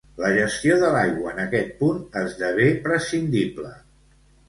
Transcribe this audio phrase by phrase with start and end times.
[0.21, 3.79] La gestió de l'aigua, en aquest punt, esdevé prescindible.